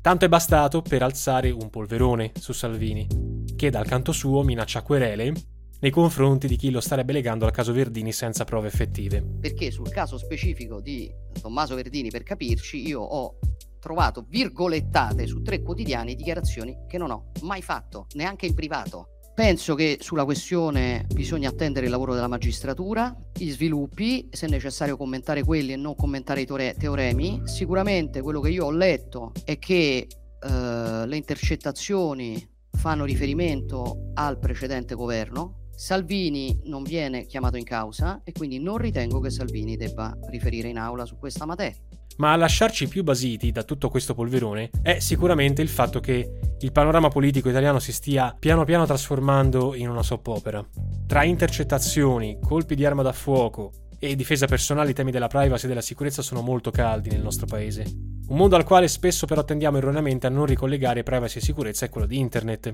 Tanto 0.00 0.24
è 0.24 0.28
bastato 0.28 0.82
per 0.82 1.02
alzare 1.02 1.50
un 1.50 1.70
polverone 1.70 2.32
su 2.38 2.52
Salvini, 2.52 3.06
che 3.54 3.70
dal 3.70 3.86
canto 3.86 4.12
suo 4.12 4.42
minaccia 4.42 4.82
querele 4.82 5.32
nei 5.80 5.90
confronti 5.90 6.46
di 6.46 6.56
chi 6.56 6.70
lo 6.70 6.80
starebbe 6.80 7.12
legando 7.12 7.44
al 7.44 7.52
caso 7.52 7.72
Verdini 7.72 8.12
senza 8.12 8.44
prove 8.44 8.68
effettive. 8.68 9.22
Perché 9.22 9.70
sul 9.70 9.90
caso 9.90 10.18
specifico 10.18 10.80
di 10.80 11.12
Tommaso 11.40 11.74
Verdini, 11.74 12.10
per 12.10 12.22
capirci, 12.22 12.86
io 12.86 13.00
ho 13.00 13.38
trovato 13.78 14.24
virgolettate 14.28 15.26
su 15.26 15.42
tre 15.42 15.62
quotidiani 15.62 16.14
dichiarazioni 16.14 16.76
che 16.88 16.98
non 16.98 17.10
ho 17.10 17.30
mai 17.42 17.62
fatto, 17.62 18.06
neanche 18.14 18.46
in 18.46 18.54
privato. 18.54 19.10
Penso 19.36 19.74
che 19.74 19.98
sulla 20.00 20.24
questione 20.24 21.04
bisogna 21.12 21.50
attendere 21.50 21.84
il 21.84 21.92
lavoro 21.92 22.14
della 22.14 22.26
magistratura, 22.26 23.14
gli 23.34 23.50
sviluppi, 23.50 24.28
se 24.32 24.46
necessario 24.46 24.96
commentare 24.96 25.44
quelli 25.44 25.74
e 25.74 25.76
non 25.76 25.94
commentare 25.94 26.40
i 26.40 26.46
teoremi. 26.46 27.42
Sicuramente 27.44 28.22
quello 28.22 28.40
che 28.40 28.48
io 28.48 28.64
ho 28.64 28.70
letto 28.70 29.32
è 29.44 29.58
che 29.58 30.06
eh, 30.08 31.06
le 31.06 31.16
intercettazioni 31.16 32.48
fanno 32.70 33.04
riferimento 33.04 34.10
al 34.14 34.38
precedente 34.38 34.94
governo. 34.94 35.65
Salvini 35.76 36.58
non 36.64 36.82
viene 36.82 37.26
chiamato 37.26 37.58
in 37.58 37.64
causa 37.64 38.22
e 38.24 38.32
quindi 38.32 38.58
non 38.58 38.78
ritengo 38.78 39.20
che 39.20 39.28
Salvini 39.28 39.76
debba 39.76 40.16
riferire 40.30 40.68
in 40.68 40.78
aula 40.78 41.04
su 41.04 41.18
questa 41.18 41.44
materia. 41.44 41.76
Ma 42.16 42.32
a 42.32 42.36
lasciarci 42.36 42.88
più 42.88 43.02
basiti 43.02 43.52
da 43.52 43.62
tutto 43.62 43.90
questo 43.90 44.14
polverone 44.14 44.70
è 44.80 45.00
sicuramente 45.00 45.60
il 45.60 45.68
fatto 45.68 46.00
che 46.00 46.38
il 46.58 46.72
panorama 46.72 47.08
politico 47.08 47.50
italiano 47.50 47.78
si 47.78 47.92
stia 47.92 48.34
piano 48.38 48.64
piano 48.64 48.86
trasformando 48.86 49.74
in 49.74 49.90
una 49.90 50.02
soppopera. 50.02 50.66
Tra 51.06 51.24
intercettazioni, 51.24 52.38
colpi 52.40 52.74
di 52.74 52.86
arma 52.86 53.02
da 53.02 53.12
fuoco 53.12 53.72
e 53.98 54.16
difesa 54.16 54.46
personale 54.46 54.92
i 54.92 54.94
temi 54.94 55.10
della 55.10 55.28
privacy 55.28 55.66
e 55.66 55.68
della 55.68 55.82
sicurezza 55.82 56.22
sono 56.22 56.40
molto 56.40 56.70
caldi 56.70 57.10
nel 57.10 57.22
nostro 57.22 57.44
paese. 57.44 57.84
Un 58.28 58.36
mondo 58.38 58.56
al 58.56 58.64
quale 58.64 58.88
spesso 58.88 59.26
però 59.26 59.44
tendiamo 59.44 59.76
erroneamente 59.76 60.26
a 60.26 60.30
non 60.30 60.46
ricollegare 60.46 61.02
privacy 61.02 61.36
e 61.36 61.42
sicurezza 61.42 61.84
è 61.84 61.90
quello 61.90 62.06
di 62.06 62.18
internet, 62.18 62.72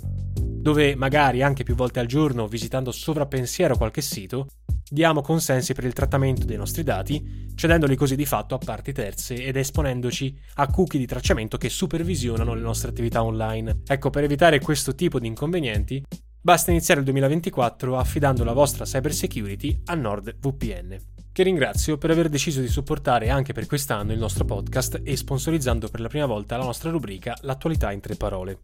dove 0.63 0.95
magari 0.95 1.43
anche 1.43 1.65
più 1.65 1.75
volte 1.75 1.99
al 1.99 2.07
giorno, 2.07 2.47
visitando 2.47 2.93
sovrappensiero 2.93 3.77
qualche 3.77 4.01
sito, 4.01 4.47
diamo 4.89 5.21
consensi 5.21 5.75
per 5.75 5.85
il 5.85 5.93
trattamento 5.93 6.47
dei 6.47 6.57
nostri 6.57 6.85
dati, 6.85 7.51
cedendoli 7.57 7.97
così 7.97 8.15
di 8.15 8.25
fatto 8.25 8.55
a 8.55 8.59
parti 8.59 8.93
terze 8.93 9.35
ed 9.35 9.57
esponendoci 9.57 10.39
a 10.55 10.69
cookie 10.69 11.01
di 11.01 11.07
tracciamento 11.07 11.57
che 11.57 11.69
supervisionano 11.69 12.55
le 12.55 12.61
nostre 12.61 12.91
attività 12.91 13.25
online. 13.25 13.81
Ecco, 13.89 14.11
per 14.11 14.23
evitare 14.23 14.61
questo 14.61 14.95
tipo 14.95 15.19
di 15.19 15.27
inconvenienti, 15.27 16.01
basta 16.41 16.71
iniziare 16.71 17.01
il 17.01 17.07
2024 17.07 17.99
affidando 17.99 18.45
la 18.45 18.53
vostra 18.53 18.85
cybersecurity 18.85 19.81
a 19.87 19.95
NordVPN, 19.97 20.97
che 21.33 21.43
ringrazio 21.43 21.99
per 21.99 22.13
aver 22.13 22.29
deciso 22.29 22.61
di 22.61 22.69
supportare 22.69 23.31
anche 23.31 23.53
per 23.53 23.67
quest'anno 23.67 24.13
il 24.13 24.19
nostro 24.21 24.45
podcast 24.45 25.01
e 25.03 25.17
sponsorizzando 25.17 25.89
per 25.89 25.99
la 25.99 26.09
prima 26.09 26.27
volta 26.27 26.57
la 26.57 26.65
nostra 26.65 26.91
rubrica 26.91 27.37
L'attualità 27.41 27.91
in 27.91 27.99
tre 27.99 28.15
parole. 28.15 28.61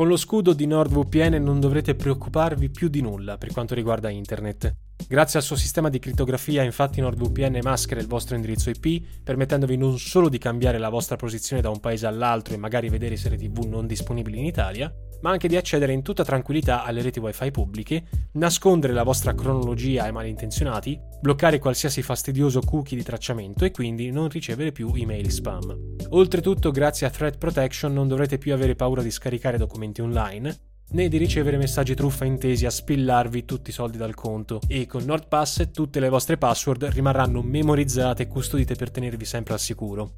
Con 0.00 0.08
lo 0.08 0.16
scudo 0.16 0.54
di 0.54 0.64
NordVPN 0.64 1.42
non 1.42 1.60
dovrete 1.60 1.94
preoccuparvi 1.94 2.70
più 2.70 2.88
di 2.88 3.02
nulla 3.02 3.36
per 3.36 3.52
quanto 3.52 3.74
riguarda 3.74 4.08
internet. 4.08 4.74
Grazie 5.06 5.40
al 5.40 5.44
suo 5.44 5.56
sistema 5.56 5.90
di 5.90 5.98
crittografia, 5.98 6.62
infatti, 6.62 7.02
NordVPN 7.02 7.58
maschera 7.62 8.00
il 8.00 8.06
vostro 8.06 8.34
indirizzo 8.34 8.70
IP, 8.70 9.22
permettendovi 9.22 9.76
non 9.76 9.98
solo 9.98 10.30
di 10.30 10.38
cambiare 10.38 10.78
la 10.78 10.88
vostra 10.88 11.16
posizione 11.16 11.60
da 11.60 11.68
un 11.68 11.80
paese 11.80 12.06
all'altro 12.06 12.54
e 12.54 12.56
magari 12.56 12.88
vedere 12.88 13.18
serie 13.18 13.36
TV 13.36 13.66
non 13.66 13.86
disponibili 13.86 14.38
in 14.38 14.46
Italia, 14.46 14.90
ma 15.22 15.30
anche 15.30 15.48
di 15.48 15.56
accedere 15.56 15.92
in 15.92 16.02
tutta 16.02 16.24
tranquillità 16.24 16.84
alle 16.84 17.02
reti 17.02 17.18
wifi 17.18 17.50
pubbliche, 17.50 18.04
nascondere 18.32 18.92
la 18.92 19.02
vostra 19.02 19.34
cronologia 19.34 20.04
ai 20.04 20.12
malintenzionati, 20.12 20.98
bloccare 21.20 21.58
qualsiasi 21.58 22.02
fastidioso 22.02 22.60
cookie 22.60 22.96
di 22.96 23.02
tracciamento 23.02 23.64
e 23.64 23.70
quindi 23.70 24.10
non 24.10 24.28
ricevere 24.28 24.72
più 24.72 24.92
email 24.94 25.30
spam. 25.30 25.96
Oltretutto, 26.10 26.70
grazie 26.70 27.06
a 27.06 27.10
Threat 27.10 27.38
Protection 27.38 27.92
non 27.92 28.08
dovrete 28.08 28.38
più 28.38 28.52
avere 28.52 28.74
paura 28.74 29.02
di 29.02 29.10
scaricare 29.10 29.58
documenti 29.58 30.00
online, 30.00 30.56
né 30.92 31.08
di 31.08 31.18
ricevere 31.18 31.56
messaggi 31.56 31.94
truffa 31.94 32.24
intesi 32.24 32.66
a 32.66 32.70
spillarvi 32.70 33.44
tutti 33.44 33.70
i 33.70 33.72
soldi 33.72 33.96
dal 33.96 34.14
conto 34.14 34.60
e 34.66 34.86
con 34.86 35.04
NordPass 35.04 35.70
tutte 35.70 36.00
le 36.00 36.08
vostre 36.08 36.36
password 36.36 36.84
rimarranno 36.86 37.42
memorizzate 37.42 38.24
e 38.24 38.28
custodite 38.28 38.74
per 38.74 38.90
tenervi 38.90 39.24
sempre 39.24 39.54
al 39.54 39.60
sicuro. 39.60 40.14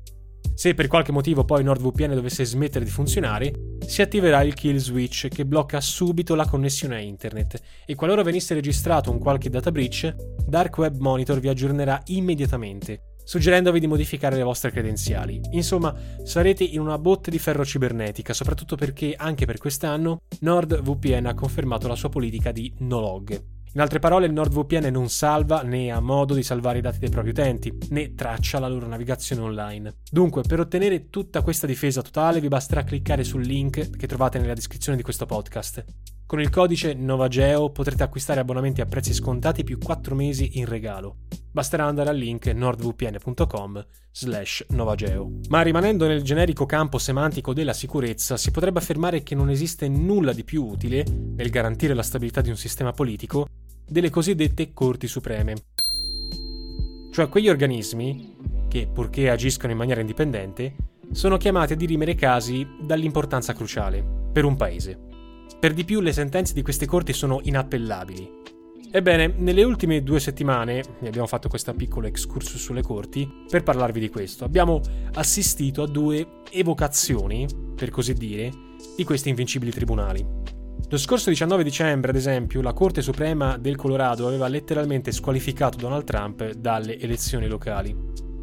Se 0.54 0.75
per 0.75 0.87
qualche 0.87 1.12
motivo 1.12 1.44
poi 1.44 1.64
NordVPN 1.64 2.14
dovesse 2.14 2.44
smettere 2.44 2.85
di 2.85 2.90
funzionare, 2.90 3.52
si 3.87 4.02
attiverà 4.02 4.42
il 4.42 4.54
kill 4.54 4.76
switch 4.76 5.28
che 5.28 5.47
blocca 5.47 5.80
subito 5.80 6.35
la 6.35 6.47
connessione 6.47 6.97
a 6.97 7.00
internet 7.00 7.61
e 7.87 7.94
qualora 7.94 8.23
venisse 8.23 8.54
registrato 8.54 9.11
un 9.11 9.18
qualche 9.18 9.50
data 9.50 9.73
breach, 9.73 10.14
Dark 10.47 10.76
Web 10.78 10.99
Monitor 10.99 11.40
vi 11.40 11.49
aggiornerà 11.49 12.00
immediatamente 12.06 13.06
suggerendovi 13.25 13.80
di 13.80 13.87
modificare 13.87 14.37
le 14.37 14.42
vostre 14.42 14.71
credenziali. 14.71 15.40
Insomma, 15.52 15.94
sarete 16.25 16.64
in 16.64 16.80
una 16.80 16.99
botte 16.99 17.30
di 17.30 17.38
ferro 17.38 17.64
cibernetica, 17.64 18.32
soprattutto 18.32 18.76
perché 18.76 19.14
anche 19.16 19.47
per 19.47 19.59
quest'anno 19.59 20.23
NordVPN 20.40 21.26
ha 21.26 21.35
confermato 21.35 21.88
la 21.88 21.97
sua 21.97 22.09
politica 22.09 22.52
di 22.52 22.73
no 22.78 23.00
log. 23.00 23.51
In 23.75 23.81
altre 23.81 24.00
parole, 24.00 24.26
il 24.26 24.33
NordVPN 24.33 24.91
non 24.91 25.09
salva 25.09 25.62
né 25.62 25.91
ha 25.91 25.99
modo 25.99 26.35
di 26.35 26.43
salvare 26.43 26.79
i 26.79 26.83
dati 26.83 26.99
dei 26.99 27.09
propri 27.09 27.31
utenti, 27.31 27.73
né 27.88 28.14
traccia 28.14 28.59
la 28.59 28.69
loro 28.69 28.87
navigazione 28.87 29.41
online. 29.41 29.95
Dunque, 30.11 30.43
per 30.43 30.61
ottenere 30.61 31.09
tutta 31.09 31.41
questa 31.41 31.67
difesa 31.67 32.02
totale 32.02 32.41
vi 32.41 32.49
basterà 32.49 32.85
cliccare 32.85 33.25
sul 33.25 33.41
link 33.41 33.97
che 33.97 34.07
trovate 34.07 34.38
nella 34.38 34.52
descrizione 34.52 34.99
di 34.99 35.02
questo 35.02 35.25
podcast. 35.25 35.85
Con 36.26 36.41
il 36.41 36.50
codice 36.50 36.95
NovaGeo 36.95 37.71
potrete 37.71 38.02
acquistare 38.02 38.41
abbonamenti 38.41 38.81
a 38.81 38.87
prezzi 38.87 39.14
scontati 39.14 39.64
più 39.64 39.79
4 39.79 40.14
mesi 40.14 40.59
in 40.59 40.67
regalo. 40.67 41.17
Basterà 41.50 41.85
andare 41.85 42.09
al 42.09 42.17
link 42.17 42.47
nordvpn.com 42.47 43.87
slash 44.11 44.64
novageo. 44.71 45.41
Ma 45.49 45.61
rimanendo 45.61 46.07
nel 46.07 46.23
generico 46.23 46.64
campo 46.64 46.97
semantico 46.97 47.52
della 47.52 47.75
sicurezza, 47.75 48.38
si 48.38 48.50
potrebbe 48.50 48.79
affermare 48.79 49.23
che 49.23 49.35
non 49.35 49.50
esiste 49.50 49.88
nulla 49.88 50.33
di 50.33 50.45
più 50.45 50.64
utile, 50.64 51.05
nel 51.05 51.50
garantire 51.50 51.93
la 51.93 52.02
stabilità 52.02 52.41
di 52.41 52.49
un 52.49 52.57
sistema 52.57 52.93
politico, 52.93 53.47
delle 53.87 54.11
cosiddette 54.11 54.73
Corti 54.73 55.07
Supreme. 55.07 55.55
Cioè 57.12 57.29
quegli 57.29 57.49
organismi 57.49 58.37
che, 58.69 58.89
purché 58.91 59.29
agiscono 59.29 59.73
in 59.73 59.79
maniera 59.79 60.01
indipendente, 60.01 60.75
sono 61.12 61.37
chiamati 61.37 61.75
a 61.75 61.77
dirimere 61.77 62.15
casi 62.15 62.67
dall'importanza 62.81 63.53
cruciale 63.53 64.03
per 64.33 64.45
un 64.45 64.57
paese. 64.57 64.99
Per 65.61 65.75
di 65.75 65.85
più 65.85 66.01
le 66.01 66.12
sentenze 66.12 66.55
di 66.55 66.62
queste 66.62 66.87
corti 66.87 67.12
sono 67.12 67.41
inappellabili. 67.43 68.41
Ebbene, 68.91 69.35
nelle 69.37 69.62
ultime 69.62 70.03
due 70.03 70.21
settimane, 70.21 70.83
ne 71.01 71.09
abbiamo 71.09 71.27
fatto 71.27 71.49
questo 71.49 71.73
piccolo 71.75 72.07
excursus 72.07 72.61
sulle 72.61 72.83
corti, 72.83 73.31
per 73.49 73.62
parlarvi 73.62 74.01
di 74.01 74.11
questo, 74.11 74.45
abbiamo 74.45 74.81
assistito 75.15 75.83
a 75.83 75.87
due 75.87 76.41
evocazioni, 76.51 77.47
per 77.75 77.91
così 77.91 78.12
dire, 78.15 78.51
di 78.97 79.05
questi 79.05 79.29
invincibili 79.29 79.71
tribunali. 79.71 80.27
Lo 80.93 80.99
scorso 80.99 81.31
19 81.31 81.65
dicembre, 81.65 82.11
ad 82.11 82.19
esempio, 82.19 82.61
la 82.61 82.75
Corte 82.75 83.01
Suprema 83.01 83.57
del 83.57 83.77
Colorado 83.77 84.27
aveva 84.27 84.47
letteralmente 84.47 85.11
squalificato 85.11 85.79
Donald 85.79 86.05
Trump 86.05 86.53
dalle 86.53 86.99
elezioni 86.99 87.49
locali. 87.49 87.97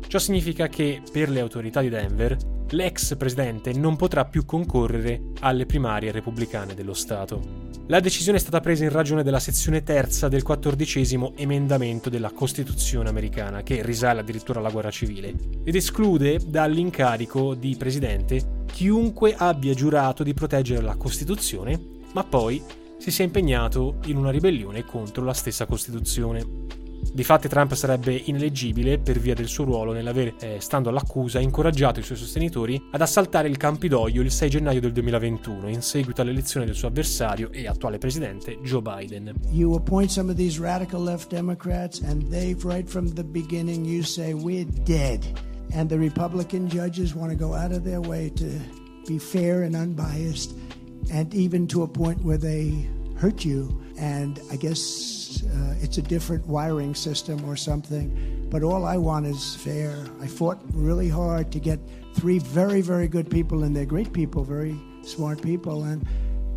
Ciò 0.08 0.18
significa 0.18 0.66
che, 0.68 1.04
per 1.12 1.30
le 1.30 1.42
autorità 1.42 1.80
di 1.80 1.90
Denver, 1.90 2.36
l'ex 2.70 3.16
presidente 3.18 3.72
non 3.74 3.96
potrà 3.96 4.26
più 4.26 4.46
concorrere 4.46 5.26
alle 5.42 5.68
primarie 5.68 6.12
repubblicane 6.12 6.74
dello 6.74 6.96
Stato. 6.96 7.68
La 7.86 8.00
decisione 8.00 8.40
è 8.40 8.42
stata 8.42 8.62
presa 8.62 8.84
in 8.84 8.90
ragione 8.90 9.22
della 9.22 9.40
sezione 9.40 9.84
terza 9.84 10.28
del 10.28 10.42
quattordicesimo 10.42 11.34
emendamento 11.36 12.10
della 12.10 12.32
Costituzione 12.32 13.10
americana, 13.10 13.62
che 13.62 13.84
risale 13.84 14.22
addirittura 14.22 14.58
alla 14.58 14.72
guerra 14.72 14.90
civile, 14.90 15.36
ed 15.64 15.76
esclude 15.76 16.40
dall'incarico 16.44 17.54
di 17.54 17.76
presidente 17.78 18.66
chiunque 18.66 19.36
abbia 19.38 19.76
giurato 19.76 20.24
di 20.24 20.34
proteggere 20.34 20.82
la 20.82 20.96
Costituzione, 20.96 21.98
ma 22.20 22.26
poi 22.26 22.62
si 22.98 23.12
sia 23.12 23.24
impegnato 23.24 23.96
in 24.08 24.18
una 24.18 24.30
ribellione 24.30 24.84
contro 24.84 25.24
la 25.24 25.34
stessa 25.34 25.66
Costituzione. 25.66 26.68
Difatti 27.14 27.48
Trump 27.48 27.74
sarebbe 27.76 28.14
ineleggibile 28.14 29.00
per 29.00 29.20
via 29.20 29.34
del 29.34 29.48
suo 29.48 29.64
ruolo 29.64 29.94
nell'aver, 29.94 30.36
eh, 30.42 30.58
stando 30.60 30.90
all'accusa, 30.90 31.40
incoraggiato 31.40 32.02
i 32.02 32.04
suoi 32.04 32.18
sostenitori 32.18 32.90
ad 32.92 33.00
assaltare 33.00 33.48
il 33.48 33.56
Campidoglio 33.56 34.22
il 34.22 34.32
6 34.32 34.50
gennaio 34.50 34.82
del 34.82 34.92
2021 34.92 35.70
in 35.70 35.82
seguito 35.82 36.20
all'elezione 36.20 36.66
del 36.66 36.76
suo 36.76 36.90
avversario 36.90 37.52
e 37.54 37.68
attuale 37.68 38.00
presidente 38.00 38.60
Joe 38.64 38.82
Biden. 38.82 39.34
You 39.52 39.76
appoint 39.76 40.10
some 40.10 40.30
of 40.30 40.36
these 40.36 40.60
radical 40.60 41.02
left 41.02 41.30
Democrats 41.30 42.02
and 42.02 42.30
they 42.30 42.54
right 42.64 42.88
from 42.88 43.14
the 43.14 43.24
beginning 43.24 43.86
you 43.86 44.04
say 44.04 44.34
we're 44.34 44.68
dead 44.84 45.26
and 45.72 45.88
the 45.88 45.98
Republican 45.98 46.68
judges 46.68 47.14
want 47.16 47.32
to 47.32 47.38
go 47.38 47.56
out 47.56 47.72
of 47.72 47.84
their 47.84 48.02
way 48.02 48.30
to 48.32 48.46
be 49.08 49.18
fair 49.18 49.64
and 49.64 49.74
unbiased 49.74 50.54
and 51.12 51.34
even 51.34 51.68
to 51.68 51.84
a 51.84 51.88
point 51.88 52.24
where 52.24 52.38
they 52.38 52.88
hurt 53.18 53.44
you 53.44 53.80
and 54.00 54.40
I 54.52 54.56
guess 54.56 55.44
uh, 55.44 55.76
it's 55.82 55.98
a 55.98 56.02
different 56.02 56.48
wiring 56.48 56.96
system 56.96 57.44
or 57.46 57.56
something. 57.56 58.48
But 58.50 58.64
all 58.64 58.86
I 58.86 58.98
want 58.98 59.28
is 59.28 59.56
fair. 59.56 59.94
I 60.22 60.28
fought 60.28 60.60
really 60.74 61.10
hard 61.10 61.52
to 61.52 61.60
get 61.60 61.80
three 62.16 62.40
very, 62.40 62.82
very 62.82 63.08
good 63.08 63.30
people, 63.30 63.64
and 63.64 63.76
they're 63.76 63.86
great 63.86 64.12
people, 64.12 64.44
very 64.44 64.76
smart 65.04 65.42
people, 65.42 65.84
and 65.84 66.06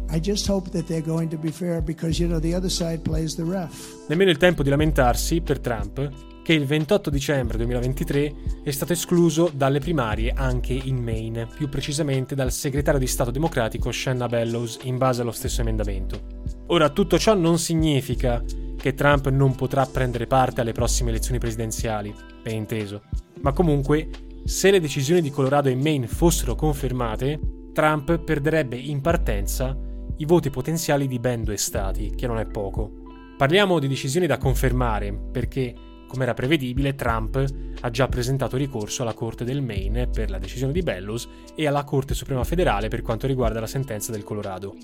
I 0.09 0.19
just 0.19 0.47
hope 0.47 0.71
that 0.71 0.87
they're 0.87 1.03
going 1.03 1.29
to 1.31 1.37
be 1.37 1.51
fair 1.51 1.81
because 1.81 2.19
you 2.19 2.29
know 2.29 2.39
the 2.39 2.55
other 2.55 2.71
side 2.71 3.03
plays 3.03 3.37
the 3.37 3.45
ref. 3.45 4.07
Nemmeno 4.09 4.31
il 4.31 4.39
tempo 4.39 4.63
di 4.63 4.71
lamentarsi 4.71 5.41
per 5.41 5.59
Trump 5.59 6.32
che 6.43 6.53
il 6.53 6.67
28 6.67 7.09
dicembre 7.09 7.57
2023 7.57 8.35
è 8.65 8.71
stato 8.71 8.93
escluso 8.93 9.51
dalle 9.55 9.79
primarie 9.79 10.33
anche 10.35 10.73
in 10.73 10.97
Maine, 10.97 11.47
più 11.47 11.69
precisamente 11.69 12.35
dal 12.35 12.51
segretario 12.51 12.99
di 12.99 13.07
Stato 13.07 13.31
democratico 13.31 13.93
Shanna 13.93 14.27
Bellows 14.27 14.81
in 14.83 14.99
base 14.99 15.23
allo 15.23 15.31
stesso 15.31 15.61
emendamento. 15.61 16.21
Ora, 16.67 16.89
tutto 16.91 17.19
ciò 17.19 17.35
non 17.35 17.59
significa 17.59 18.43
che 18.77 18.95
Trump 18.95 19.29
non 19.29 19.55
potrà 19.55 19.87
prendere 19.87 20.27
parte 20.27 20.61
alle 20.61 20.73
prossime 20.73 21.11
elezioni 21.11 21.39
presidenziali, 21.39 22.13
ben 22.43 22.57
inteso, 22.57 23.03
ma 23.43 23.53
comunque, 23.53 24.09
se 24.45 24.73
le 24.73 24.81
decisioni 24.81 25.21
di 25.21 25.31
Colorado 25.31 25.69
e 25.69 25.77
Maine 25.77 26.09
fossero 26.09 26.57
confermate, 26.57 27.39
Trump 27.73 28.19
perderebbe 28.19 28.77
in 28.77 29.01
partenza 29.01 29.77
i 30.17 30.25
voti 30.25 30.51
potenziali 30.51 31.07
di 31.07 31.19
ben 31.19 31.45
due 31.45 31.57
stati, 31.57 32.13
che 32.15 32.27
non 32.27 32.39
è 32.39 32.47
poco. 32.47 32.91
Parliamo 33.37 33.79
di 33.79 33.89
decisioni 33.89 34.27
da 34.27 34.39
confermare, 34.39 35.13
perché, 35.13 35.75
come 36.13 36.25
era 36.25 36.35
prevedibile, 36.35 36.95
Trump 36.95 37.43
ha 37.81 37.91
già 37.91 38.07
presentato 38.07 38.59
ricorso 38.59 39.01
alla 39.01 39.15
Corte 39.15 39.45
del 39.45 39.63
Maine 39.63 40.09
per 40.09 40.29
la 40.29 40.37
decisione 40.37 40.71
di 40.71 40.83
Bellows 40.83 41.27
e 41.55 41.67
alla 41.67 41.85
Corte 41.85 42.13
Suprema 42.13 42.45
Federale 42.45 42.89
per 42.89 43.01
quanto 43.01 43.27
riguarda 43.27 43.61
la 43.61 43.67
sentenza 43.67 44.13
del 44.13 44.23
Colorado. 44.23 44.77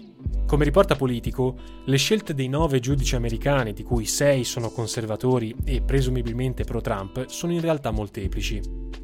Come 0.47 0.64
riporta 0.64 0.97
Politico, 0.97 1.58
le 1.85 1.99
scelte 1.99 2.32
dei 2.32 2.49
nove 2.49 2.80
giudici 2.80 3.14
americani, 3.14 3.75
di 3.75 3.82
cui 3.82 4.06
sei 4.06 4.42
sono 4.44 4.70
conservatori 4.70 5.54
e 5.66 5.82
presumibilmente 5.82 6.64
pro-Trump, 6.64 7.26
sono 7.26 7.52
in 7.52 7.61
realtà 7.61 7.90
molteplici. 7.90 8.62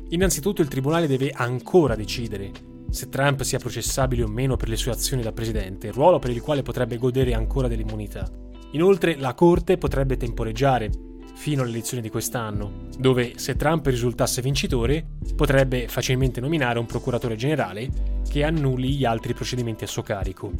Innanzitutto 0.08 0.62
il 0.62 0.68
Tribunale 0.68 1.06
deve 1.06 1.30
ancora 1.30 1.94
decidere 1.94 2.52
se 2.88 3.10
Trump 3.10 3.42
sia 3.42 3.58
processabile 3.58 4.22
o 4.22 4.28
meno 4.28 4.56
per 4.56 4.70
le 4.70 4.76
sue 4.76 4.92
azioni 4.92 5.22
da 5.22 5.32
presidente, 5.32 5.90
ruolo 5.90 6.18
per 6.18 6.30
il 6.30 6.40
quale 6.40 6.62
potrebbe 6.62 6.96
godere 6.96 7.34
ancora 7.34 7.68
dell'immunità. 7.68 8.26
Inoltre 8.70 9.16
la 9.16 9.34
Corte 9.34 9.76
potrebbe 9.76 10.16
temporeggiare 10.16 10.90
fino 11.34 11.62
alle 11.62 11.70
elezioni 11.70 12.02
di 12.02 12.10
quest'anno, 12.10 12.88
dove 12.98 13.34
se 13.36 13.56
Trump 13.56 13.86
risultasse 13.86 14.40
vincitore 14.40 15.04
potrebbe 15.36 15.88
facilmente 15.88 16.40
nominare 16.40 16.78
un 16.78 16.86
procuratore 16.86 17.36
generale 17.36 17.88
che 18.28 18.44
annulli 18.44 18.94
gli 18.94 19.04
altri 19.04 19.34
procedimenti 19.34 19.84
a 19.84 19.88
suo 19.88 20.02
carico. 20.02 20.52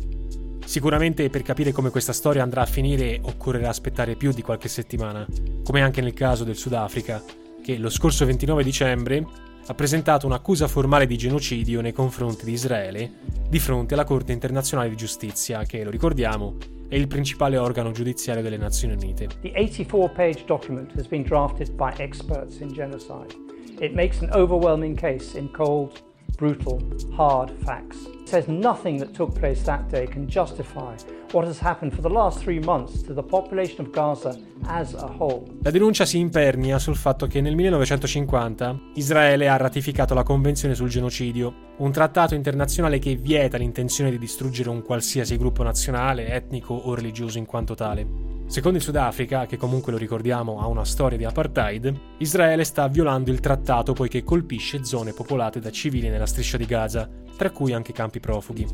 Sicuramente 0.65 1.29
per 1.31 1.43
capire 1.43 1.73
come 1.73 1.91
questa 1.91 2.13
storia 2.13 2.43
andrà 2.43 2.63
a 2.63 2.67
finire 2.67 3.21
occorrerà 3.23 3.69
aspettare 3.69 4.17
più 4.17 4.33
di 4.33 4.43
qualche 4.43 4.69
settimana, 4.69 5.27
come 5.63 5.83
anche 5.83 6.01
nel 6.01 6.15
caso 6.15 6.45
del 6.45 6.57
Sudafrica, 6.57 7.23
che 7.63 7.79
lo 7.79 7.91
scorso 7.91 8.25
29 8.25 8.65
dicembre 8.65 9.27
ha 9.67 9.75
presentato 9.75 10.27
un'accusa 10.27 10.69
formale 10.69 11.07
di 11.07 11.17
genocidio 11.17 11.81
nei 11.81 11.93
confronti 11.93 12.45
di 12.45 12.53
Israele 12.53 13.13
di 13.49 13.59
fronte 13.59 13.95
alla 13.95 14.05
Corte 14.05 14.33
internazionale 14.33 14.91
di 14.91 14.97
giustizia, 14.97 15.65
che, 15.65 15.85
lo 15.85 15.91
ricordiamo, 15.91 16.57
è 16.95 16.97
il 16.97 17.09
principale 17.09 17.57
organo 17.57 17.91
giudiziario 17.91 18.41
delle 18.41 18.57
Nazioni 18.57 18.95
Unite. 18.95 19.27
The 19.41 19.53
84-page 19.57 20.45
document 20.45 20.93
has 20.95 21.09
been 21.09 21.25
drafted 21.25 21.73
by 21.73 21.93
experts 21.97 22.61
in 22.61 22.73
genocide. 22.73 23.35
It 23.81 23.95
makes 23.95 24.21
an 24.21 24.31
overwhelming 24.33 24.95
case 24.95 25.37
in 25.37 25.51
cold, 25.51 26.01
brutal, 26.37 26.81
hard 27.17 27.51
facts. 27.65 27.97
It 28.21 28.29
says 28.29 28.47
nothing 28.47 28.99
that 28.99 29.13
took 29.13 29.35
place 29.35 29.65
that 29.65 29.89
day 29.89 30.07
can 30.07 30.29
justify 30.29 30.95
what 31.35 31.47
has 31.47 31.61
happened 31.61 31.93
for 31.93 32.01
the 32.01 32.09
last 32.09 32.41
three 32.41 32.61
months 32.61 33.03
to 33.03 33.13
the 33.13 33.23
population 33.23 33.85
of 33.85 33.91
Gaza 33.91 34.39
as 34.67 34.95
a 34.95 35.13
whole. 35.19 35.43
La 35.63 35.71
denuncia 35.71 36.05
si 36.05 36.19
impernia 36.19 36.79
sul 36.79 36.97
fatto 36.97 37.27
che 37.27 37.41
nel 37.41 37.57
1950 37.57 38.81
Israele 38.95 39.49
ha 39.49 39.57
ratificato 39.57 40.15
la 40.15 40.23
Convenzione 40.23 40.75
sul 40.75 40.89
genocidio, 40.89 41.73
un 41.79 41.91
trattato 41.91 42.35
internazionale 42.35 42.99
che 42.99 43.17
vieta 43.17 43.57
l'intenzione 43.57 44.11
di 44.11 44.19
distruggere 44.19 44.71
un 44.71 44.83
qualsiasi 44.83 45.37
gruppo 45.37 45.63
nazionale, 45.65 46.29
etnico 46.29 46.73
o 46.73 46.95
religioso 46.95 47.39
in 47.39 47.47
quanto 47.47 47.75
tale. 47.75 48.33
Secondo 48.47 48.77
il 48.77 48.85
Sudafrica, 48.85 49.47
che 49.47 49.57
comunque 49.57 49.91
lo 49.91 49.99
ricordiamo 49.99 50.61
ha 50.61 50.67
una 50.67 50.85
storia 50.85 51.19
di 51.19 51.25
apartheid, 51.25 51.93
Israele 52.19 52.63
sta 52.63 52.87
violando 52.87 53.33
il 53.33 53.41
trattato 53.41 53.95
poiché 53.95 54.23
colpisce 54.23 54.85
zone 54.85 55.13
popolate 55.13 55.61
da 55.61 55.71
civili 55.71 56.09
nella 56.09 56.27
striscia 56.27 56.59
di 56.59 56.67
Gaza, 56.67 57.09
tra 57.37 57.51
cui 57.51 57.73
anche 57.73 57.93
campi 57.93 58.21
profughi. 58.21 58.67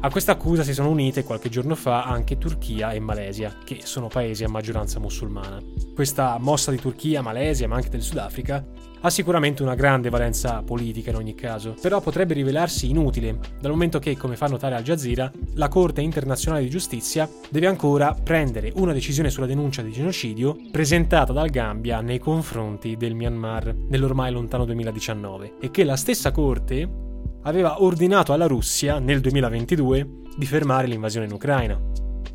A 0.00 0.10
questa 0.10 0.32
accusa 0.32 0.62
si 0.62 0.72
sono 0.72 0.90
unite 0.90 1.24
qualche 1.24 1.48
giorno 1.48 1.74
fa 1.74 2.04
anche 2.06 2.38
Turchia 2.38 2.92
e 2.92 3.00
Malesia, 3.00 3.58
che 3.64 3.80
sono 3.82 4.08
paesi 4.08 4.44
a 4.44 4.48
maggioranza 4.48 4.98
musulmana. 4.98 5.58
Questa 5.94 6.38
mossa 6.40 6.70
di 6.70 6.78
Turchia, 6.78 7.22
Malesia, 7.22 7.68
ma 7.68 7.76
anche 7.76 7.88
del 7.88 8.02
Sudafrica, 8.02 8.64
ha 9.00 9.10
sicuramente 9.10 9.62
una 9.62 9.74
grande 9.74 10.08
valenza 10.08 10.62
politica 10.62 11.10
in 11.10 11.16
ogni 11.16 11.34
caso, 11.34 11.74
però 11.80 12.00
potrebbe 12.00 12.34
rivelarsi 12.34 12.88
inutile, 12.88 13.38
dal 13.60 13.70
momento 13.70 13.98
che, 13.98 14.16
come 14.16 14.36
fa 14.36 14.46
notare 14.46 14.74
Al 14.74 14.82
Jazeera, 14.82 15.30
la 15.54 15.68
Corte 15.68 16.00
internazionale 16.00 16.64
di 16.64 16.70
giustizia 16.70 17.28
deve 17.48 17.66
ancora 17.66 18.14
prendere 18.14 18.72
una 18.76 18.92
decisione 18.92 19.30
sulla 19.30 19.46
denuncia 19.46 19.82
di 19.82 19.92
genocidio 19.92 20.56
presentata 20.70 21.32
dal 21.32 21.50
Gambia 21.50 22.00
nei 22.00 22.18
confronti 22.18 22.96
del 22.96 23.14
Myanmar 23.14 23.74
nell'ormai 23.88 24.32
lontano 24.32 24.64
2019 24.64 25.54
e 25.60 25.70
che 25.70 25.84
la 25.84 25.96
stessa 25.96 26.32
Corte 26.32 27.04
aveva 27.42 27.82
ordinato 27.82 28.32
alla 28.32 28.46
Russia 28.46 28.98
nel 28.98 29.20
2022 29.20 30.24
di 30.36 30.46
fermare 30.46 30.86
l'invasione 30.86 31.26
in 31.26 31.32
Ucraina. 31.32 31.80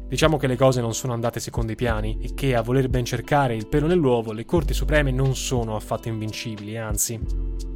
Diciamo 0.07 0.35
che 0.35 0.47
le 0.47 0.57
cose 0.57 0.81
non 0.81 0.93
sono 0.93 1.13
andate 1.13 1.39
secondo 1.39 1.71
i 1.71 1.75
piani 1.75 2.17
e 2.21 2.33
che 2.33 2.55
a 2.55 2.61
voler 2.61 2.89
ben 2.89 3.05
cercare 3.05 3.55
il 3.55 3.67
pelo 3.67 3.87
nell'uovo 3.87 4.33
le 4.33 4.43
Corti 4.43 4.73
Supreme 4.73 5.11
non 5.11 5.35
sono 5.35 5.75
affatto 5.75 6.09
invincibili, 6.09 6.77
anzi, 6.77 7.17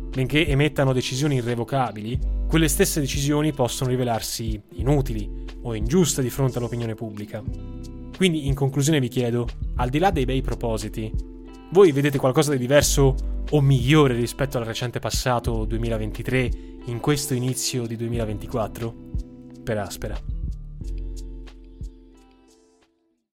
benché 0.10 0.46
emettano 0.48 0.92
decisioni 0.92 1.36
irrevocabili, 1.36 2.20
quelle 2.48 2.68
stesse 2.68 3.00
decisioni 3.00 3.54
possono 3.54 3.90
rivelarsi 3.90 4.62
inutili 4.74 5.46
o 5.62 5.76
ingiuste 5.76 6.22
di 6.22 6.30
fronte 6.30 6.58
all'opinione 6.58 6.96
pubblica. 6.96 7.42
Quindi 8.18 8.48
in 8.48 8.54
conclusione 8.54 9.00
vi 9.00 9.08
chiedo, 9.08 9.48
al 9.76 9.90
di 9.90 10.00
là 10.00 10.12
dei 10.12 10.26
bei 10.26 10.42
propositi, 10.42 11.12
voi 11.72 11.92
vedete 11.92 12.18
qualcosa 12.18 12.52
di 12.52 12.58
diverso 12.58 13.16
o 13.50 13.62
migliore 13.62 14.14
rispetto 14.14 14.58
al 14.58 14.66
recente 14.66 15.00
passato 15.00 15.66
2023 15.66 16.50
in 16.86 17.00
questo 17.00 17.34
inizio 17.34 17.86
di 17.86 17.96
2024? 17.96 19.05
Per 19.66 19.80
aspera. 19.80 20.35